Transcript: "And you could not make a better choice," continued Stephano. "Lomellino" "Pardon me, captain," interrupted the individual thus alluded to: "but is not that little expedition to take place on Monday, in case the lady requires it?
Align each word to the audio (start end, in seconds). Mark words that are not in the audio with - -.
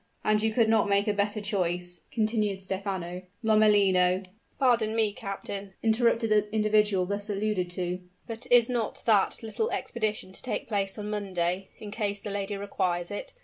"And 0.25 0.41
you 0.41 0.51
could 0.51 0.67
not 0.67 0.89
make 0.89 1.07
a 1.07 1.13
better 1.13 1.39
choice," 1.39 2.01
continued 2.11 2.63
Stephano. 2.63 3.21
"Lomellino" 3.43 4.23
"Pardon 4.57 4.95
me, 4.95 5.13
captain," 5.13 5.75
interrupted 5.83 6.31
the 6.31 6.51
individual 6.51 7.05
thus 7.05 7.29
alluded 7.29 7.69
to: 7.69 7.99
"but 8.25 8.47
is 8.49 8.67
not 8.67 9.03
that 9.05 9.43
little 9.43 9.69
expedition 9.69 10.31
to 10.31 10.41
take 10.41 10.67
place 10.67 10.97
on 10.97 11.11
Monday, 11.11 11.69
in 11.77 11.91
case 11.91 12.19
the 12.19 12.31
lady 12.31 12.57
requires 12.57 13.11
it? 13.11 13.33